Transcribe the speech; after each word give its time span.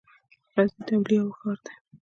غزنی 0.53 0.81
د 0.87 0.87
اولیاوو 0.97 1.37
ښار 1.37 1.57
دی. 1.65 1.73